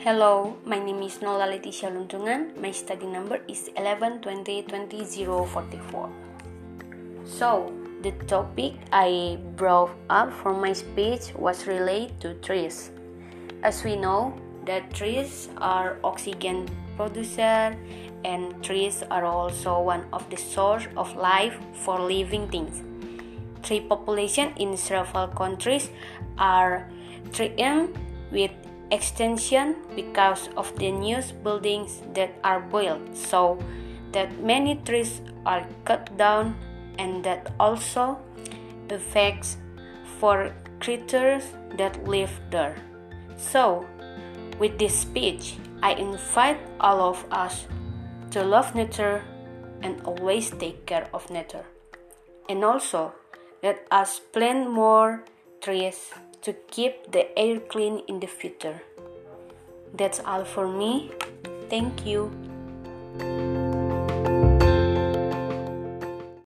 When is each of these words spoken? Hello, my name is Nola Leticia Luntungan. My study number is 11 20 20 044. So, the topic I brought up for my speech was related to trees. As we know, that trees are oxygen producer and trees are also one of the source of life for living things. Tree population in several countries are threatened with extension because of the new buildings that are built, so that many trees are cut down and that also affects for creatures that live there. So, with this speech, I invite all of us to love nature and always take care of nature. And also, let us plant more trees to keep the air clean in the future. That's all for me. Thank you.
Hello, 0.00 0.56
my 0.64 0.78
name 0.78 1.02
is 1.02 1.20
Nola 1.20 1.44
Leticia 1.44 1.92
Luntungan. 1.92 2.56
My 2.56 2.72
study 2.72 3.04
number 3.04 3.36
is 3.52 3.68
11 3.76 4.24
20 4.24 4.62
20 4.64 5.04
044. 5.04 6.08
So, 7.28 7.68
the 8.00 8.12
topic 8.24 8.80
I 8.96 9.36
brought 9.60 9.92
up 10.08 10.32
for 10.32 10.56
my 10.56 10.72
speech 10.72 11.36
was 11.36 11.66
related 11.66 12.16
to 12.24 12.32
trees. 12.40 12.88
As 13.62 13.84
we 13.84 13.92
know, 13.92 14.32
that 14.64 14.88
trees 14.96 15.52
are 15.60 16.00
oxygen 16.02 16.64
producer 16.96 17.76
and 18.24 18.56
trees 18.64 19.04
are 19.10 19.28
also 19.28 19.84
one 19.84 20.08
of 20.16 20.24
the 20.32 20.40
source 20.40 20.88
of 20.96 21.12
life 21.12 21.60
for 21.84 22.00
living 22.00 22.48
things. 22.48 22.80
Tree 23.60 23.84
population 23.84 24.56
in 24.56 24.80
several 24.80 25.28
countries 25.28 25.92
are 26.40 26.88
threatened 27.36 27.92
with 28.32 28.56
extension 28.90 29.76
because 29.94 30.48
of 30.56 30.74
the 30.78 30.90
new 30.90 31.22
buildings 31.42 32.02
that 32.14 32.34
are 32.44 32.60
built, 32.60 33.16
so 33.16 33.58
that 34.12 34.42
many 34.42 34.76
trees 34.84 35.20
are 35.46 35.66
cut 35.84 36.16
down 36.16 36.56
and 36.98 37.24
that 37.24 37.52
also 37.58 38.18
affects 38.90 39.56
for 40.18 40.52
creatures 40.80 41.44
that 41.76 41.96
live 42.06 42.30
there. 42.50 42.76
So, 43.36 43.86
with 44.58 44.78
this 44.78 44.98
speech, 44.98 45.56
I 45.82 45.92
invite 45.92 46.60
all 46.80 47.00
of 47.00 47.24
us 47.30 47.66
to 48.32 48.44
love 48.44 48.74
nature 48.74 49.22
and 49.82 50.02
always 50.04 50.50
take 50.50 50.84
care 50.84 51.08
of 51.14 51.30
nature. 51.30 51.64
And 52.48 52.64
also, 52.64 53.14
let 53.62 53.86
us 53.90 54.18
plant 54.18 54.70
more 54.70 55.24
trees 55.60 56.12
to 56.42 56.52
keep 56.70 57.12
the 57.12 57.38
air 57.38 57.60
clean 57.60 58.02
in 58.08 58.20
the 58.20 58.26
future. 58.26 58.82
That's 59.94 60.20
all 60.20 60.44
for 60.44 60.68
me. 60.68 61.10
Thank 61.68 62.06
you. 62.06 63.69